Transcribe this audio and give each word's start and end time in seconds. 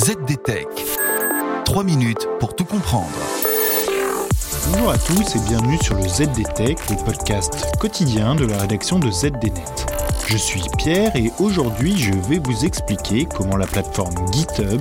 ZDTech. 0.00 0.66
3 1.66 1.84
minutes 1.84 2.26
pour 2.38 2.56
tout 2.56 2.64
comprendre. 2.64 3.10
Bonjour 4.72 4.90
à 4.92 4.96
tous 4.96 5.36
et 5.36 5.38
bienvenue 5.46 5.76
sur 5.82 5.94
le 5.94 6.08
ZDTech, 6.08 6.78
le 6.88 7.04
podcast 7.04 7.76
quotidien 7.78 8.34
de 8.34 8.46
la 8.46 8.56
rédaction 8.56 8.98
de 8.98 9.10
ZDNet. 9.10 9.86
Je 10.26 10.38
suis 10.38 10.62
Pierre 10.78 11.14
et 11.16 11.30
aujourd'hui 11.38 11.98
je 11.98 12.14
vais 12.30 12.40
vous 12.42 12.64
expliquer 12.64 13.26
comment 13.26 13.58
la 13.58 13.66
plateforme 13.66 14.14
GitHub 14.32 14.80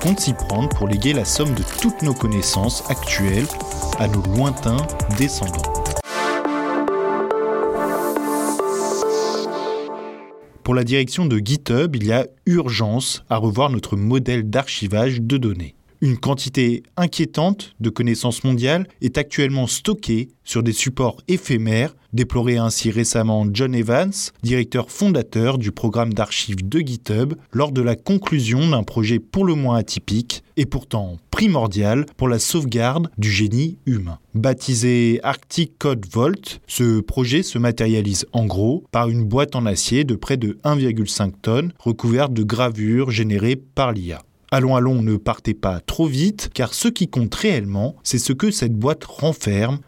compte 0.00 0.20
s'y 0.20 0.32
prendre 0.32 0.68
pour 0.68 0.86
léguer 0.86 1.12
la 1.12 1.24
somme 1.24 1.54
de 1.54 1.64
toutes 1.80 2.02
nos 2.02 2.14
connaissances 2.14 2.84
actuelles 2.88 3.48
à 3.98 4.06
nos 4.06 4.22
lointains 4.36 4.86
descendants. 5.18 5.71
Pour 10.62 10.74
la 10.74 10.84
direction 10.84 11.26
de 11.26 11.38
GitHub, 11.38 11.96
il 11.96 12.06
y 12.06 12.12
a 12.12 12.28
urgence 12.46 13.24
à 13.28 13.36
revoir 13.36 13.68
notre 13.68 13.96
modèle 13.96 14.48
d'archivage 14.48 15.20
de 15.20 15.36
données. 15.36 15.74
Une 16.02 16.18
quantité 16.18 16.82
inquiétante 16.96 17.76
de 17.78 17.88
connaissances 17.88 18.42
mondiales 18.42 18.88
est 19.02 19.18
actuellement 19.18 19.68
stockée 19.68 20.30
sur 20.42 20.64
des 20.64 20.72
supports 20.72 21.18
éphémères, 21.28 21.94
déplorait 22.12 22.56
ainsi 22.56 22.90
récemment 22.90 23.46
John 23.52 23.72
Evans, 23.72 24.12
directeur 24.42 24.90
fondateur 24.90 25.58
du 25.58 25.70
programme 25.70 26.12
d'archives 26.12 26.68
de 26.68 26.80
GitHub, 26.80 27.34
lors 27.52 27.70
de 27.70 27.82
la 27.82 27.94
conclusion 27.94 28.68
d'un 28.68 28.82
projet 28.82 29.20
pour 29.20 29.44
le 29.44 29.54
moins 29.54 29.76
atypique 29.76 30.42
et 30.56 30.66
pourtant 30.66 31.18
primordial 31.30 32.04
pour 32.16 32.26
la 32.26 32.40
sauvegarde 32.40 33.08
du 33.16 33.30
génie 33.30 33.78
humain. 33.86 34.18
Baptisé 34.34 35.20
Arctic 35.22 35.78
Code 35.78 36.04
Vault, 36.10 36.58
ce 36.66 36.98
projet 36.98 37.44
se 37.44 37.58
matérialise 37.58 38.26
en 38.32 38.46
gros 38.46 38.82
par 38.90 39.08
une 39.08 39.22
boîte 39.22 39.54
en 39.54 39.66
acier 39.66 40.02
de 40.02 40.16
près 40.16 40.36
de 40.36 40.58
1,5 40.64 41.32
tonnes 41.42 41.72
recouverte 41.78 42.32
de 42.32 42.42
gravures 42.42 43.12
générées 43.12 43.54
par 43.54 43.92
l'IA. 43.92 44.20
Allons, 44.54 44.76
allons, 44.76 45.00
ne 45.00 45.16
partez 45.16 45.54
pas 45.54 45.80
trop 45.80 46.06
vite, 46.06 46.50
car 46.52 46.74
ce 46.74 46.88
qui 46.88 47.08
compte 47.08 47.34
réellement, 47.34 47.96
c'est 48.02 48.18
ce 48.18 48.34
que 48.34 48.50
cette 48.50 48.74
boîte 48.74 49.04
renferme, 49.04 49.78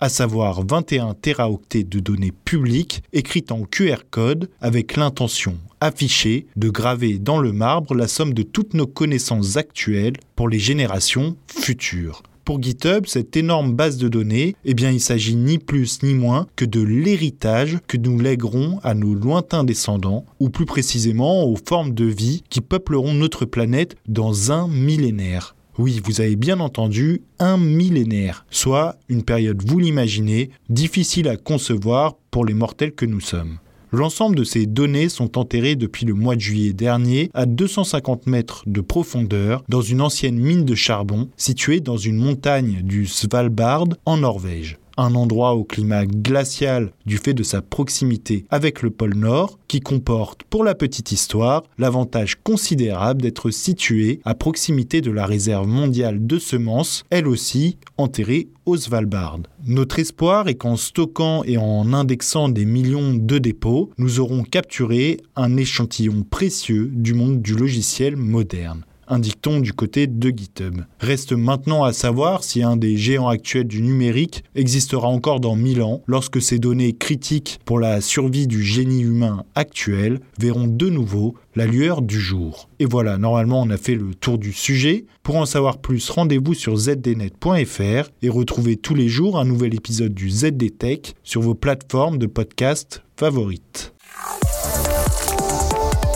à 0.00 0.08
savoir 0.08 0.66
21 0.66 1.14
teraoctets 1.14 1.84
de 1.84 2.00
données 2.00 2.32
publiques 2.32 3.04
écrites 3.12 3.52
en 3.52 3.62
QR 3.62 3.98
code 4.10 4.50
avec 4.60 4.96
l'intention 4.96 5.56
affichée 5.80 6.48
de 6.56 6.68
graver 6.68 7.20
dans 7.20 7.38
le 7.38 7.52
marbre 7.52 7.94
la 7.94 8.08
somme 8.08 8.34
de 8.34 8.42
toutes 8.42 8.74
nos 8.74 8.88
connaissances 8.88 9.56
actuelles 9.56 10.16
pour 10.34 10.48
les 10.48 10.58
générations 10.58 11.36
futures. 11.46 12.24
Pour 12.48 12.62
GitHub, 12.62 13.04
cette 13.04 13.36
énorme 13.36 13.74
base 13.74 13.98
de 13.98 14.08
données, 14.08 14.56
eh 14.64 14.72
bien, 14.72 14.90
il 14.90 15.02
s'agit 15.02 15.36
ni 15.36 15.58
plus 15.58 16.02
ni 16.02 16.14
moins 16.14 16.46
que 16.56 16.64
de 16.64 16.80
l'héritage 16.80 17.76
que 17.86 17.98
nous 17.98 18.18
lèguerons 18.18 18.80
à 18.82 18.94
nos 18.94 19.12
lointains 19.12 19.64
descendants, 19.64 20.24
ou 20.40 20.48
plus 20.48 20.64
précisément 20.64 21.44
aux 21.44 21.58
formes 21.68 21.92
de 21.92 22.06
vie 22.06 22.42
qui 22.48 22.62
peupleront 22.62 23.12
notre 23.12 23.44
planète 23.44 23.96
dans 24.08 24.50
un 24.50 24.66
millénaire. 24.66 25.56
Oui, 25.76 26.00
vous 26.02 26.22
avez 26.22 26.36
bien 26.36 26.58
entendu, 26.60 27.20
un 27.38 27.58
millénaire, 27.58 28.46
soit 28.50 28.96
une 29.10 29.24
période, 29.24 29.62
vous 29.66 29.78
l'imaginez, 29.78 30.48
difficile 30.70 31.28
à 31.28 31.36
concevoir 31.36 32.16
pour 32.30 32.46
les 32.46 32.54
mortels 32.54 32.94
que 32.94 33.04
nous 33.04 33.20
sommes. 33.20 33.58
L'ensemble 33.92 34.36
de 34.36 34.44
ces 34.44 34.66
données 34.66 35.08
sont 35.08 35.38
enterrées 35.38 35.76
depuis 35.76 36.04
le 36.04 36.14
mois 36.14 36.36
de 36.36 36.40
juillet 36.40 36.72
dernier 36.72 37.30
à 37.32 37.46
250 37.46 38.26
mètres 38.26 38.62
de 38.66 38.80
profondeur 38.80 39.62
dans 39.68 39.80
une 39.80 40.02
ancienne 40.02 40.38
mine 40.38 40.64
de 40.64 40.74
charbon 40.74 41.28
située 41.36 41.80
dans 41.80 41.96
une 41.96 42.16
montagne 42.16 42.82
du 42.82 43.06
Svalbard 43.06 43.86
en 44.04 44.18
Norvège 44.18 44.78
un 44.98 45.14
endroit 45.14 45.54
au 45.54 45.64
climat 45.64 46.04
glacial 46.04 46.92
du 47.06 47.16
fait 47.16 47.32
de 47.32 47.42
sa 47.42 47.62
proximité 47.62 48.44
avec 48.50 48.82
le 48.82 48.90
pôle 48.90 49.14
Nord, 49.14 49.58
qui 49.68 49.80
comporte, 49.80 50.42
pour 50.44 50.64
la 50.64 50.74
petite 50.74 51.12
histoire, 51.12 51.62
l'avantage 51.78 52.36
considérable 52.42 53.22
d'être 53.22 53.50
situé 53.50 54.20
à 54.24 54.34
proximité 54.34 55.00
de 55.00 55.10
la 55.10 55.24
réserve 55.24 55.66
mondiale 55.66 56.26
de 56.26 56.38
semences, 56.38 57.04
elle 57.10 57.28
aussi 57.28 57.78
enterrée 57.96 58.48
au 58.66 58.76
Svalbard. 58.76 59.38
Notre 59.64 59.98
espoir 59.98 60.48
est 60.48 60.56
qu'en 60.56 60.76
stockant 60.76 61.42
et 61.44 61.56
en 61.56 61.92
indexant 61.92 62.48
des 62.48 62.64
millions 62.64 63.14
de 63.14 63.38
dépôts, 63.38 63.90
nous 63.98 64.20
aurons 64.20 64.42
capturé 64.42 65.18
un 65.36 65.56
échantillon 65.56 66.24
précieux 66.28 66.90
du 66.92 67.14
monde 67.14 67.40
du 67.40 67.54
logiciel 67.54 68.16
moderne 68.16 68.84
indique-t-on 69.08 69.60
du 69.60 69.72
côté 69.72 70.06
de 70.06 70.30
GitHub. 70.30 70.82
Reste 71.00 71.32
maintenant 71.32 71.84
à 71.84 71.92
savoir 71.92 72.44
si 72.44 72.62
un 72.62 72.76
des 72.76 72.96
géants 72.96 73.28
actuels 73.28 73.66
du 73.66 73.82
numérique 73.82 74.44
existera 74.54 75.08
encore 75.08 75.40
dans 75.40 75.56
1000 75.56 75.82
ans, 75.82 76.02
lorsque 76.06 76.40
ces 76.40 76.58
données 76.58 76.92
critiques 76.92 77.60
pour 77.64 77.78
la 77.78 78.00
survie 78.00 78.46
du 78.46 78.62
génie 78.62 79.02
humain 79.02 79.44
actuel 79.54 80.20
verront 80.38 80.66
de 80.66 80.88
nouveau 80.88 81.34
la 81.54 81.66
lueur 81.66 82.02
du 82.02 82.20
jour. 82.20 82.68
Et 82.78 82.84
voilà, 82.84 83.18
normalement 83.18 83.60
on 83.60 83.70
a 83.70 83.76
fait 83.76 83.96
le 83.96 84.14
tour 84.14 84.38
du 84.38 84.52
sujet. 84.52 85.06
Pour 85.22 85.36
en 85.36 85.46
savoir 85.46 85.78
plus, 85.78 86.08
rendez-vous 86.10 86.54
sur 86.54 86.76
zdnet.fr 86.76 88.10
et 88.22 88.28
retrouvez 88.28 88.76
tous 88.76 88.94
les 88.94 89.08
jours 89.08 89.38
un 89.38 89.44
nouvel 89.44 89.74
épisode 89.74 90.14
du 90.14 90.30
ZDTech 90.30 91.14
sur 91.24 91.40
vos 91.40 91.54
plateformes 91.54 92.18
de 92.18 92.26
podcast 92.26 93.02
favorites. 93.16 93.92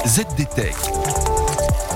ZDTech 0.06 1.01